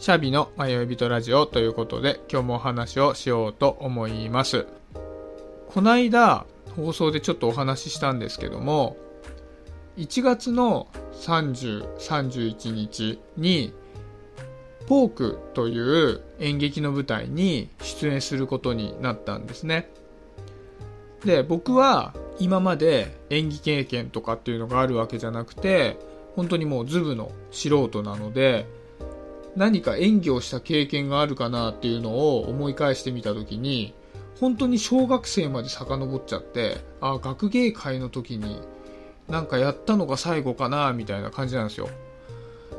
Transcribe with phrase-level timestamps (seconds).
[0.00, 4.66] シャビの迷い人ラジオということで今日もお話をしようと思います。
[5.68, 8.96] こないだ放送でちょっとお話ししたんですけども
[9.98, 13.74] 1月の30、31日に
[14.86, 19.90] ポークという演劇の舞台に出演することになったんですね。
[21.26, 25.98] で僕は今まで演技経験とかっていうのがあるわけじゃなくて
[26.36, 28.79] 本当にもうズブの素人なので
[29.56, 33.94] 何か演技をした経験があるかなっていうのを思い返してみた時に
[34.38, 38.62] 本当に小学生まで遡っちゃってあ学芸会の時に
[39.28, 41.88] なんかやったのが最後かなみたいな感じなんですよ。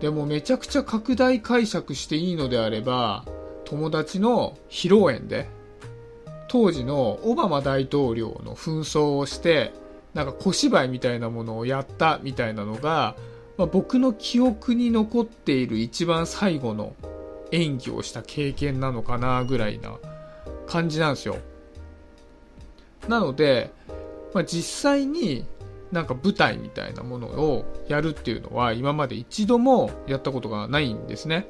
[0.00, 3.24] でもめちゃくちゃ拡大解釈していいのであれば
[3.64, 5.48] 友達の披露宴で
[6.48, 9.72] 当時のオバマ大統領の紛争をして
[10.14, 13.14] なんか小芝居みたいなものをやったみたいなのが
[13.62, 16.96] まあ、僕の記憶に残っている一番最後の
[17.52, 20.00] 演技をした経験なのかなぐらいな
[20.66, 21.36] 感じなんですよ。
[23.06, 23.70] なので、
[24.34, 25.46] まあ、実際に
[25.92, 31.46] なんか舞台みたいなものをやるっていうのは今まで一度もやったことがないんですね。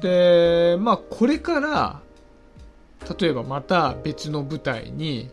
[0.00, 2.00] で、まあこれから
[3.20, 5.28] 例えばまた別の舞台に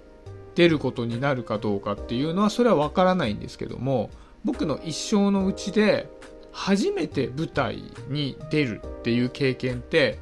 [0.56, 4.09] 出ることになるかどうかっていうのはそれはわからないんですけども
[4.44, 6.09] 僕の一生のうちで
[6.52, 10.20] 初めて舞台に出るっていう経験って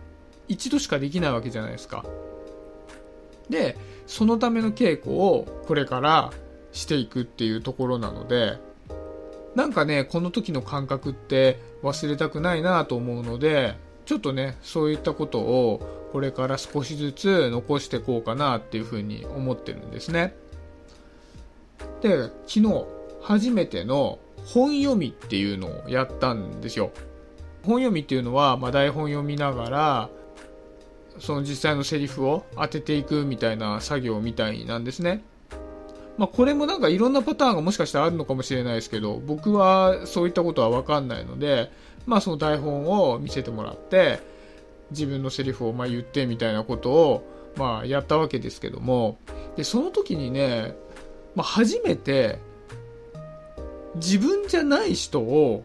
[0.48, 2.06] 一度しかできないわけじゃないですか。
[3.50, 6.31] で、そのための稽古をこれから
[6.72, 8.58] していくっていうところなので、
[9.56, 20.36] なんかね、この時の感覚って忘れたくないなと思うので、ちょっとね、そういったことをこれから少しずつ残していこうかなっていうふうに思ってるんですね。
[22.02, 22.86] で、昨日、
[23.22, 26.92] 初めての本読みっていうのをやったんですよ。
[27.64, 30.09] 本読みっていうのは、まあ、台本読みながら、
[31.20, 35.21] その実際のセリフを当てていくみたいな作業みたいなんですね。
[36.17, 41.71] まあ、これもなんかいろんなパターンがもしかしたらあるのかもしれないですけど、僕はそういったことはわかんないので、
[42.05, 44.20] まあその台本を見せてもらって、
[44.92, 49.17] 自分のセリフをま言ってみたいなことを、まあやったわけですけども、
[49.55, 50.76] で、その時にね、
[51.36, 52.39] まあ、初めて
[53.99, 55.64] 自分じゃない人を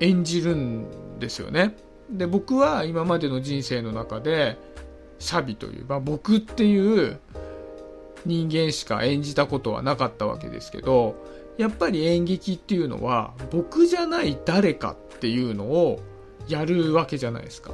[0.00, 1.76] 演じるんですよね。
[2.10, 4.56] で、僕は今までの人生の中で、
[5.18, 7.18] シャビという、まあ、僕っていう
[8.24, 11.16] 人間しか演じたことはなかったわけですけど、
[11.56, 16.00] やっぱり演劇っていうのは、僕じゃない誰かっていうのを
[16.46, 17.72] やるわけじゃないですか。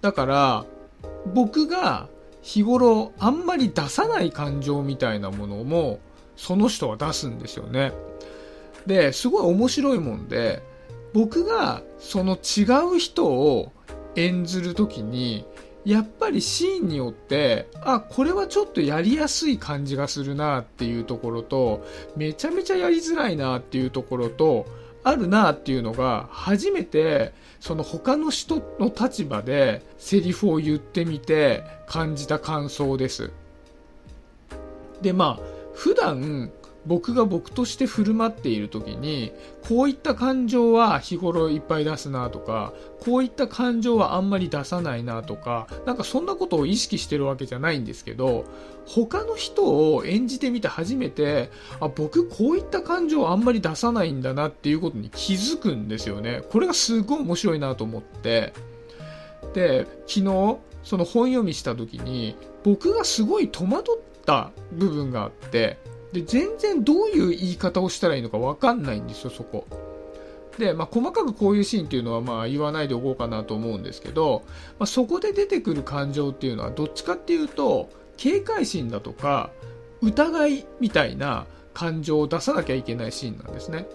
[0.00, 0.64] だから、
[1.34, 2.08] 僕が
[2.42, 5.98] 日頃あんまり出さない感情みたいなものも
[6.40, 7.92] その人は出すんですよね。
[8.86, 10.62] で、すごい面白いもんで、
[11.12, 12.64] 僕がその違
[12.96, 13.72] う人を
[14.16, 15.44] 演ずるときに、
[15.84, 21.84] やっぱりシーンによって、あ、これはちょっとやりやすい感じがするなっていうところと、
[22.16, 24.64] めちゃめちゃやりづらいなっていうところと、
[25.04, 33.30] あるなっていうのが、初めて、その他の人の立場でセリフを言ってみて感じた感想です。
[35.02, 36.52] で、まあ、普段
[36.84, 39.32] 僕が僕として振る舞っている時に
[39.66, 48.44] こういった感情は日頃いっぱい出すなとかこういった感情はあんまり出さないなとかなんかそんなことを意識してるわけじゃないんですけど
[48.84, 56.42] 他の人を演じてみて初めてあ僕こういった感情はあんまり出さないんだなっていうことに気づくんですよね。
[56.50, 58.52] これがすごい面白いなと思って。
[59.54, 65.78] で昨日その本読みした時に僕がすごい戸惑った部分があって
[66.12, 69.66] で全然どういう言い方をしたらいいのか分かんないんですよそこ。
[70.58, 74.42] で、まあ、細かくこういうシーンっていうのはまあ言わないでおこうかなと思うんですけど、
[74.78, 79.50] まあ、そこで出てくる感情っていうのはどっちかっていうと警戒心だとか
[80.02, 83.86] 疑いみたいな感情を出さなきゃいけないシーンなんですね。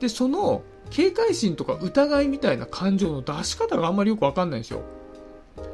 [0.00, 4.82] でその警戒心とか疑いみたいな感情の出し方があんまりよく分かんないんですよ。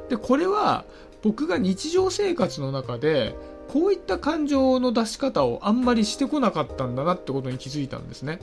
[0.08, 0.84] でこれは
[1.22, 3.34] 僕が日常生活の中で
[3.72, 8.40] こういった感情の出し方をあんまりしてこなかったんだなってことに気づいたんですね。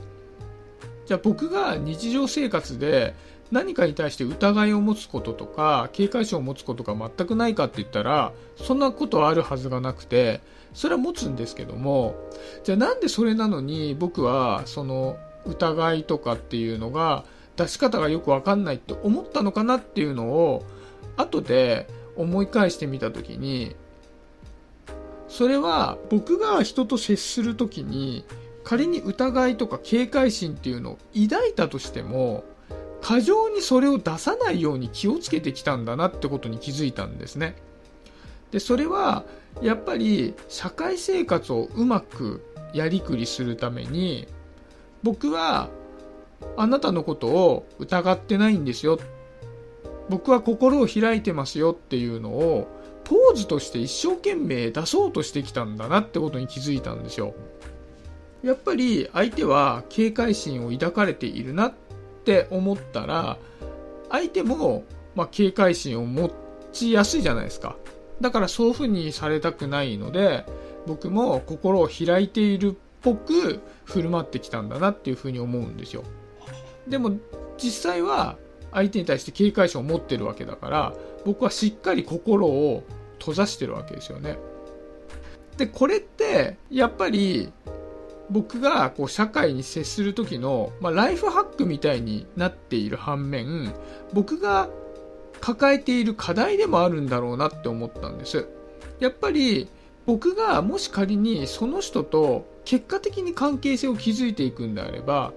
[1.06, 3.13] じゃあ僕が日常生活で
[3.51, 10.41] 何かに対して疑いを持つこととか警戒心を持つことが全くないかって言ったらそんなことはあるはずがなくて
[10.74, 12.15] それは持つんですけども
[12.63, 17.24] じゃあなんでそれなのに僕はその疑いとかっていうのが
[17.56, 20.65] 出し方がよくわかんないって思ったのかなっていうのを
[21.15, 21.88] 後で
[22.18, 23.75] 思い返してみた時に
[25.27, 28.25] それは僕が人と接するときに
[28.63, 32.44] 仮に疑いとか警戒心っていうのを抱いたとしても
[33.01, 37.56] 過剰にそれを出さないように気をつけてきたんだなってことに気づいたんですね。
[38.51, 39.25] でそれは
[39.62, 42.44] やっぱり社会生活をうまく
[42.74, 44.27] やりくりするために
[45.03, 45.69] 僕は
[46.56, 49.00] あなたのことを疑ってないんですよ。
[50.09, 52.68] 僕は心を開いてますよっていうのを
[53.07, 57.33] ポーズとして一生懸命出そうとしてきたんだなってことに気づいたんですよ。
[58.44, 61.74] やっぱり相手は警戒心を抱かれているなっ
[62.25, 63.38] て思ったら
[64.09, 64.83] 相手も
[65.15, 66.30] まあ警戒心を持
[66.74, 67.77] ちやすいじゃないですか。
[68.19, 70.45] だからそういうふうにされたくないので
[70.86, 76.03] 僕も心を開いているっぽく振る舞ってきたんだなっていうふうに思うんですよ。
[76.89, 77.13] でも
[77.57, 78.38] 実際は
[78.72, 80.94] 相手に対して警戒心を持ってるわけだから
[81.25, 82.84] 僕はしっかり心を
[83.19, 84.38] 閉ざしてるわけですよね。
[85.58, 87.52] でこれってやっぱり
[88.30, 93.74] 僕がこう社会に接する時の、まあ、ライフハックみたいになっている反面
[94.14, 94.70] 僕が
[95.40, 98.48] 抱えている課題でもあるんだろうなって思ったんです。
[99.00, 99.70] やっぱり
[100.06, 105.34] 僕がもし仮にその人と結果的に関係性を築いていくんであれば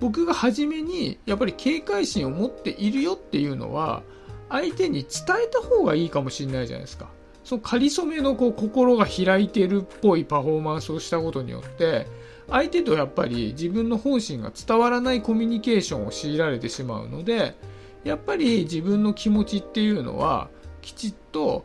[0.00, 4.02] 僕が初めにやっぱり警戒心を持っているよっていうのは
[4.48, 7.10] 相手に伝えた方がいいかもしれないじゃないですか。
[7.44, 12.06] その仮初めのこう心が開いてるっぽいパフォーマンスをしたことによって
[12.50, 17.56] 相手とやっぱり自分の本心が伝わらないコミュニケーションを強いられてしまうので
[18.04, 20.50] やっぱり自分の気持ちっていうのは
[20.82, 21.64] きちっと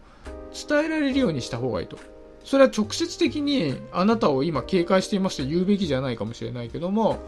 [0.68, 1.98] 伝えられるようにした方がいいと。
[2.46, 7.20] それは直接的にあなたを今警戒していますと言うべきじゃないかもしれないけども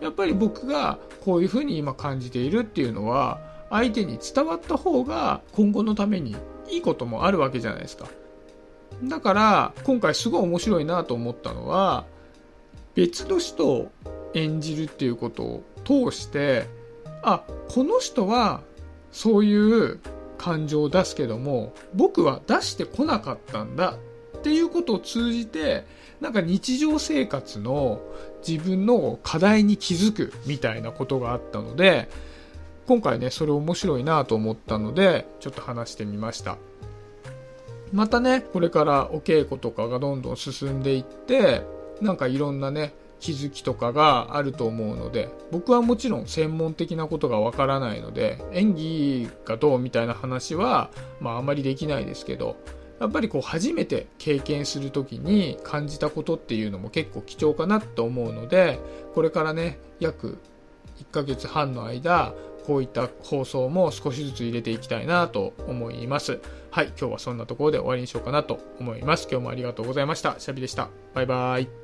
[0.00, 6.36] やっぱり僕がこういうふうに今感じているっていうのは相手に伝わった方が今後のために
[6.68, 8.08] いいこともあるわけじゃないですか。
[9.02, 12.04] だから今回すごい面白いなと思ったのは
[12.94, 13.90] 別の人を
[14.34, 16.66] 演じるっていうことを通して
[17.22, 18.62] あこの人は
[19.10, 20.00] そういう
[20.38, 23.96] 感情を出すけども僕は出してこなかったんだ
[24.44, 25.86] っていうことを通じて
[26.20, 28.02] なんか日常生活の
[28.46, 32.10] 自分の課題に気づくみたいなことがあったので
[32.86, 36.58] 今回ねそれ面白いなと思ったのでちょっと話してみました。
[37.90, 41.62] またねこれからお稽古とかがどんどん進んでいって
[42.02, 52.56] なんかいろんなね気づきとかがあると思うので僕はもちろん専門的なことがわからないので演技がどうみたいな話は、まあ、あまりできないですけど
[53.00, 58.78] やっぱりこう初めて経験する時に感じたことっていうのも結構貴重かなと思うので
[59.14, 60.38] これからね約
[60.98, 66.40] 1ヶ月半の間こういった放送も少しずつ入れていきたいなと思います。
[66.70, 69.28] はい、今日はそんなところで終わりにしようかなと思います。
[69.30, 70.36] 今日もありがとうございました。
[70.38, 70.88] シャビでした。
[71.12, 71.83] バイバーイ。